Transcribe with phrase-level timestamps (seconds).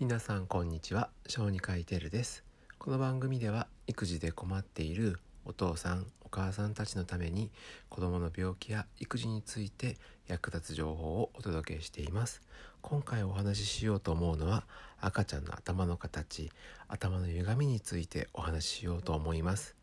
[0.00, 1.10] 皆さんこんにちは。
[1.26, 2.42] 小児科医テルです。
[2.78, 7.50] この番組では育児で困っているお父さんお母さんたちのために
[7.90, 12.40] 子供の病気や育児について役立つ情報をお届けしています。
[12.80, 14.64] 今回お話ししようと思うのは
[15.02, 16.50] 赤ちゃんの頭の形
[16.88, 19.76] 頭の歪みについてお話ししようと思います。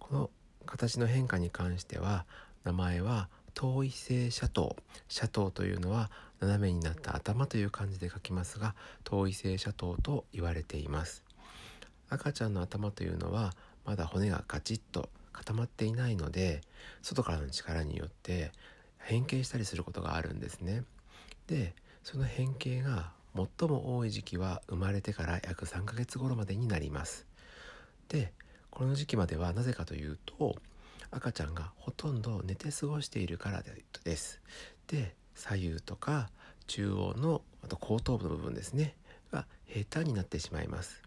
[0.00, 0.30] この
[0.66, 2.26] 形の変化に関しては
[2.64, 4.76] 名前は遠位性斜頭
[5.08, 6.10] 斜頭というのは
[6.40, 8.74] 斜めになった頭という感じで書きますが
[9.04, 11.24] 遠位性斜頭と言われています。
[12.08, 16.60] 赤ちゃんの頭というのはまだ骨がカチッと固まっていないので
[17.02, 18.52] 外からの力によって
[18.98, 20.84] 変形したりすることがあるんですね。
[21.46, 27.26] でその変形が最も多い時期は生まれてから約3ヶ月頃までになります。
[28.08, 28.32] で
[28.70, 30.56] この時期まではなぜかというと
[31.10, 33.62] 赤ちゃんがほとんど寝て過ごしているから
[34.04, 34.40] です。
[34.86, 36.30] で左右とか
[36.66, 38.96] 中央のあと後頭部の部分ですね
[39.32, 41.02] が平坦になってしまいます。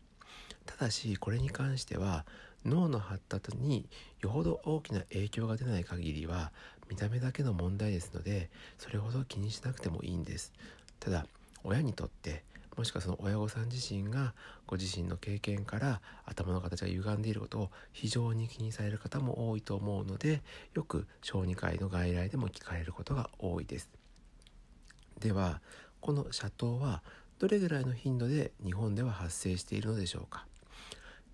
[0.66, 2.26] ただしこれに関しては
[2.66, 3.88] 脳の発達に
[4.22, 6.52] よほど大きな影響が出ない限りは
[6.90, 10.54] 見た目だけの問題ですのでそれほど気にしなくてもいいんです
[11.00, 11.26] ただ
[11.64, 12.44] 親にとって
[12.78, 14.34] もしくはその親御さん自身が
[14.66, 20.42] ご自身の経験から頭の形が歪んでいることを非常に気にされる方も多いと思うので
[20.74, 23.90] よく小児科医の外来でも聞かれることが多いです。
[25.20, 25.62] では
[26.00, 27.04] この斜頭は
[27.40, 30.46] どれぐらいの頻度で日本では発生しているのでしょうか？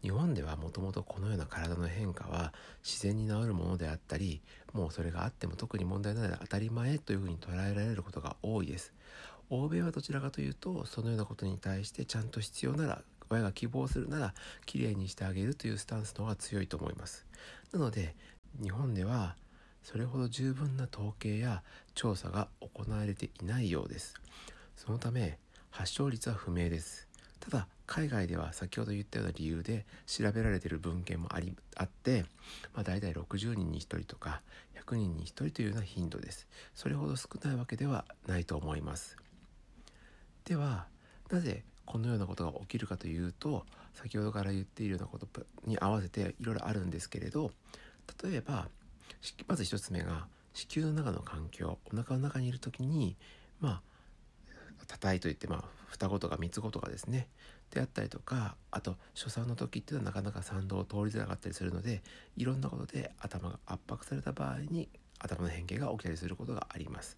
[0.01, 8.93] 日本ではもともとこのような体の変化は自然に治るものであったりもうそれがあっても特に問題ない当たり前というふうに捉えられることが多いです。
[9.49, 14.33] 欧米はどちらかというとそのようなことに対してちゃんと必要なら親が希望するなら
[14.65, 17.25] きれいにしてあげるというスタンスの方が強いと思います。
[17.71, 18.15] なので
[18.61, 19.35] 日本では
[19.83, 21.61] それほど十分な統計や
[21.93, 24.15] 調査が行われていないようです。
[24.75, 25.37] そのため
[25.69, 27.07] 発症率は不明です。
[27.39, 32.25] ただ海外では先ほど言ったような理由で調べられている文献もありあって、
[32.73, 34.41] まあ、大体60人に1人とか
[34.87, 36.47] 100人に1人というような頻度です。
[36.73, 39.17] それほど少ないわけではないと思います。
[40.45, 40.85] では
[41.29, 45.27] なぜこのようなことが起きるかというと先ほどから言っているようなこと
[45.65, 47.51] に合わせていろいろあるんですけれど
[48.23, 48.67] 例えば
[49.47, 53.15] まず1つ目が子宮の中の環境お腹の中にいる時に
[53.59, 57.27] まあ叩いといってまあ双子とか三つ子とかですね
[57.71, 62.03] であったりとかあと初産の時っていうのはなかなか産道を通りづらかったりするので
[62.37, 64.89] いろんなことで頭が圧迫された場合に
[65.19, 67.17] 頭の変形が起きたりすることがあります。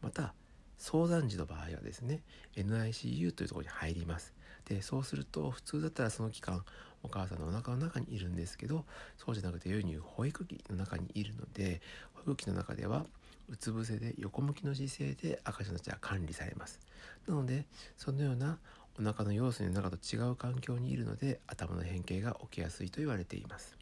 [0.00, 0.34] また
[0.84, 2.20] 早産児の場合はですね
[2.56, 4.34] NICU というところに入ります。
[4.66, 6.62] でそうすると普通だったらその期間
[7.02, 8.84] お母さんのお腹の中にいるんですけど
[9.16, 11.80] そうじゃなくてよう保育器の中にいるので
[12.12, 13.06] 保育器の中では
[13.48, 16.80] うつ伏せで横向きの姿勢で赤ちゃんたちは管理されます。
[17.26, 17.64] なので
[17.96, 18.58] そのような
[19.00, 23.76] お腹の様子の中と違う環境にいるので頭の変形が起きやすいと言われています。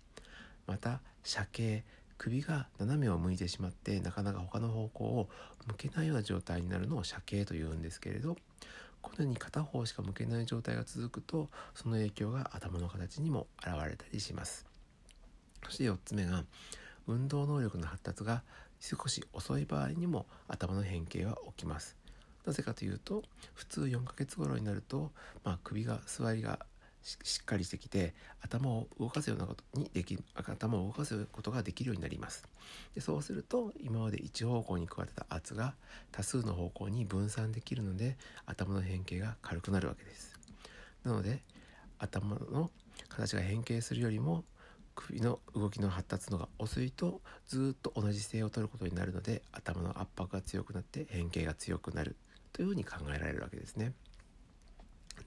[0.69, 1.85] また斜形
[2.23, 5.29] 首が斜めを向いてしまってなかなか他の方向を
[5.67, 8.37] 向けないような状態になるのを斜形というんですけれど
[9.01, 14.67] このように片方しか向けない状態が続くとその影響が頭の形にも現れたりします。
[15.65, 16.45] そして4つ目が
[17.09, 18.45] 運動能力の発達が
[18.79, 21.97] 少し遅い場合にも頭の変形は起きます。
[22.47, 25.11] なぜかというと普通4ヶ月頃になると、
[25.43, 26.61] まあ、首が座りが
[27.03, 32.49] しっかりしてきて頭を動かすようなことにでき頭を動かすことができるようになります
[32.95, 35.75] でそうすると今まで一方向に加わってた圧が
[36.13, 40.39] 多数の方向に分散できるので頭の変形が軽くなるわけです
[41.05, 41.41] なので
[41.99, 42.71] 頭の
[43.09, 44.45] 形が変形するよりも
[44.95, 52.17] 首の動きの発達のが遅いとずっと同じ姿勢をとることになるので頭の圧迫が強くなって変形が強くなる
[52.53, 53.93] というふうに考えられるわけですね。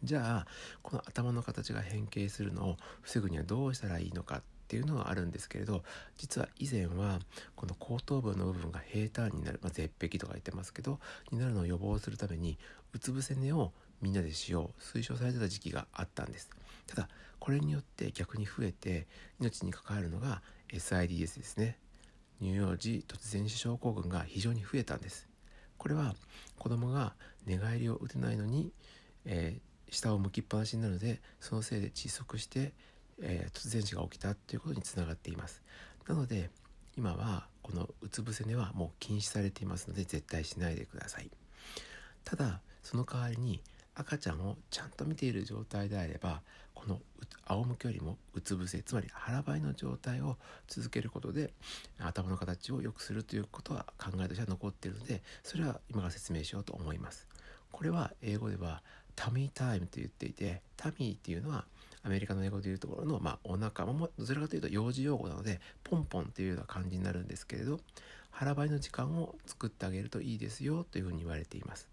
[0.06, 0.48] じゃあ
[0.82, 5.84] この頭の形が変形するのを防ぐにはどうしたらいいのかっていうのがあるんですけれど
[6.18, 7.20] 実は以前は
[7.56, 11.00] この後頭部の部分が平坦になる、まあ、絶壁とか言ってますけど
[11.32, 12.58] になるのを予防するために
[12.94, 13.72] うつ伏せ寝を
[14.02, 16.50] みんなでしよう推奨されてた時期があったんです。
[16.88, 17.10] ただ
[17.40, 19.08] これによって逆に増えて
[19.40, 20.42] 命に関わるのが
[20.72, 21.78] SIDS ですね。
[22.42, 25.28] 乳幼児突然死症候群が非常に増えたんです。
[25.78, 26.16] これは
[26.58, 27.14] 子供が
[27.46, 28.72] 寝返りを打てないのに、
[29.26, 29.60] え
[29.90, 32.74] 下を向きっぱなしになるのでそのせいで窒息して、
[33.22, 35.62] えー、突然死が起きたということにつながっています。
[36.08, 36.50] なので
[36.98, 41.30] 今はこのうつ伏せ寝はもう禁止されていますので絶対しないでください。
[42.24, 43.62] ただその代わりに
[43.96, 46.42] 赤ちゃんをちゃんと見ている状態であれば
[46.74, 47.00] この
[47.46, 51.54] 仰向けよりもうつ伏せつまり腹ばいの状態を続けることで
[52.00, 57.28] 頭の形を良くするということは考えとしては残っているのでそれは今から説明しようと思います。
[57.76, 58.82] これは英語では
[59.18, 61.66] タミータイムと言っていてタミーっていうのは
[62.04, 67.82] アメリカの英語でいうところの、まあ、お腹もどちらかというと幼児用語なのでポンポンというような感じになるんですけれど
[68.32, 71.90] 腹ばいの時間を作ってあげるといいですよというふうに言われています。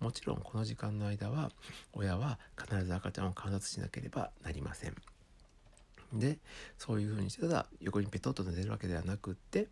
[0.00, 1.52] もちろんこの時間の間は
[1.92, 4.96] 親は必ず赤ちゃんを観察しなければなりません。
[6.12, 6.38] で
[6.76, 9.68] そういうふうにしてただ横にペトッと寝てるわけではなくって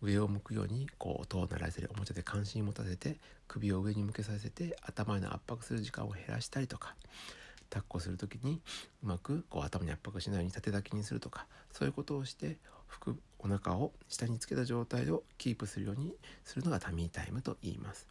[0.00, 3.16] 上を向くようにこう音を鳴らせるおもちゃで関心を持たせて
[3.46, 6.94] 首を上に向けさせて頭への圧迫する時間を減らしたりとか
[7.70, 8.60] 抱っこする時に
[9.02, 12.56] うまくこう頭に圧迫しないように縦抱きにするとかそういうことをして
[13.38, 16.14] お腹を下につけた状態をキープするように
[16.44, 18.08] するのがタミータイムと言います。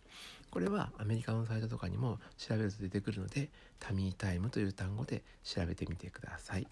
[0.52, 3.50] これはアメリカのサイトとかにも調べると出てくるので
[3.80, 6.68] タミータイムという単語で調べてみてください。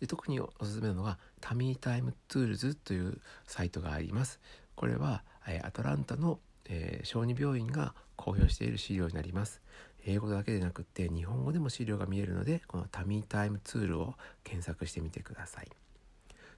[0.00, 4.40] で特におすすめなのがタミータイムツールズというサイトがあります。
[4.74, 9.60] これは、えアトランタの、えー、小児病院が公表している資料になります。
[10.06, 14.14] 英語だけでなくって日本語でも資料が見えるのでこのタミータイムツールを
[14.44, 15.68] 検索してみてください。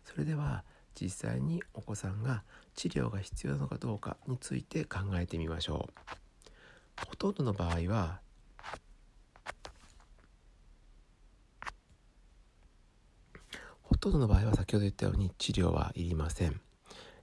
[0.04, 0.64] それでは
[0.94, 7.04] 実際にお子さんが治療が必要なのかどうかについて考えてみましょう。
[7.06, 8.20] ほとんどの場合は
[14.02, 16.60] とんどの場合は先ほど言ったように治療はいりません。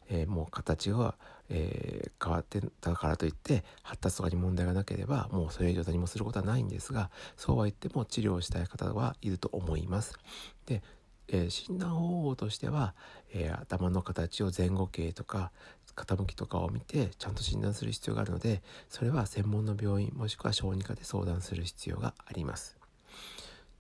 [0.08, 1.16] えー、もう形が、
[1.50, 10.18] えー、変わってたからといって発達とかに問題がなければもうそれ以上何もすることはないんですがそうは言っても治療したい方はいると思います。
[10.68, 10.82] で
[11.32, 12.96] えー、診断方法としては、
[13.34, 15.52] え、頭の形を前後形とか
[15.96, 22.80] 傾きとかを見てちゃんと診断する必要があるのでそれは専門の病院もしくは小児科で相談する必要があります。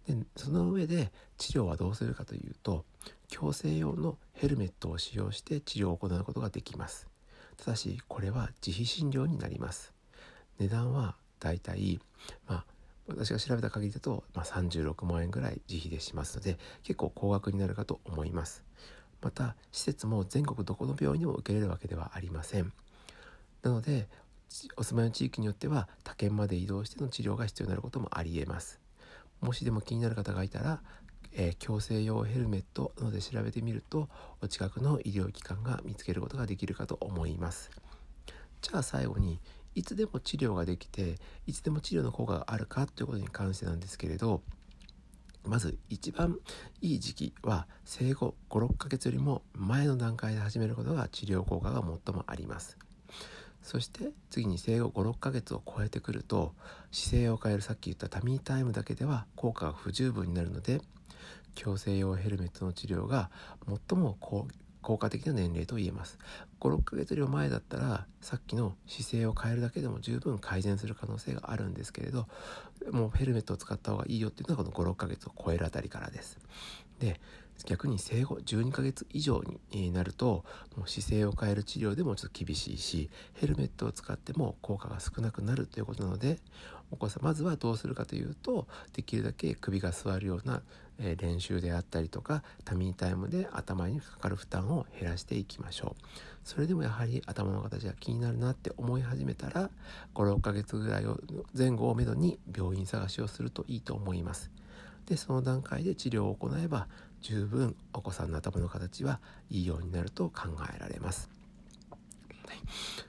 [0.09, 2.83] でその上で治療はどうするかというと
[3.29, 7.07] 矯正用のヘルメットを使用して治療を行うことができます。
[7.57, 9.93] ただしこれは自費診療になります。
[10.59, 11.99] 値段はだいたい
[12.47, 12.65] まあ
[13.07, 18.63] 私が調べた限りだと、まあ、36万円ぐらい自費でしますので結構高額になるかと思います。
[19.21, 22.71] また施設も全国どこの病院にも受けれるわけではありません。
[23.61, 24.07] なので
[24.77, 28.79] お住まいの地域によっては他県まで移動しての治療が必要になることもありえます。
[29.41, 30.81] もしでも気になる方がいたら、
[31.33, 34.09] えー、矯正用ヘルメットなどで調べてみると
[34.41, 37.71] お近くの医療機関が見つけることができるかと思います。
[38.61, 39.39] じゃあ最後に
[39.75, 41.15] いつでも治療ができて
[41.47, 44.41] いつでも治療の効果があるかということに関してなんですけれど
[45.45, 46.37] まず一番
[46.81, 52.77] いい時期は生後56ヶ月よりも前の段階で始めることが治療効果が最もあります。
[53.61, 56.53] そして次に生後56ヶ月を超えてくると
[56.91, 60.81] 姿勢を変えるさっき言ったタミータイムだけでは効果が不十分になるので
[61.55, 63.29] 矯正用ヘルメットの治療が
[63.89, 64.17] 最も
[64.81, 66.17] 効果的な年齢と言えます。
[66.61, 72.27] 56ヶ月より前だったらさっきの姿勢を変えるだけでも十分改善する可能性があるんですけれど
[72.91, 76.37] もうヘルメットを使った方がいいよっていうのはこの56ヶ月を超えるあたりからです。
[76.99, 77.19] で
[77.65, 80.43] 逆に生後12ヶ月以上になると
[80.75, 86.39] もう姿勢を変える治療でもちょっと厳しいしヘルメットを使っても効果が少なくなるということなので
[86.91, 90.63] お子さんまずはどうするかというとできるだけ首が座るような、
[91.17, 96.03] 練習であったりとかタミータイムで頭にかかる負担を減らしていきましょう。
[96.43, 99.69] それでもやはり頭の形が気になるなって思い始めたら
[100.13, 101.17] 56ヶ月ぐらいを
[101.57, 104.51] 前後をめどに病院探しをするといいと思います。
[105.05, 106.87] でその段階で治療を行えば
[107.21, 111.29] 十分お子さんの頭の形はいいようになると考えられます、
[112.47, 112.57] はい、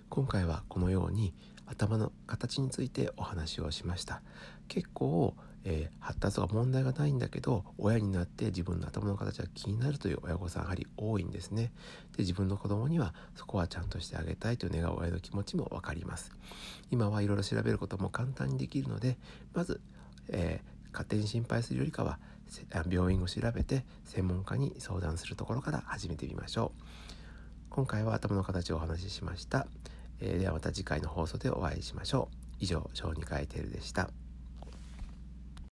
[0.08, 1.32] 今回はこのように
[1.66, 4.22] 頭の形についてお話をしました。
[4.66, 11.72] 結構、えー、発達は問題がないんだけど親になって自分の頭の形が気になるという親御さんやはり多いんですね。
[12.16, 16.32] で自分の子供にはそこはちゃんとしてあげたいという願う親の気持ちも分かります。
[16.90, 19.16] 今はいろいろ調べることも簡単にできるので
[19.54, 19.80] まず、
[20.28, 22.18] えー勝手に心配するよりかは
[22.88, 26.82] 病院を調べて専門家に相談するところから始めてみましょう。
[27.70, 29.68] 今回は頭の形をお話ししました、
[30.20, 32.36] えー、ではまた次回の放送でお会いしましょう。
[32.58, 34.10] 以上小児科エテルでした。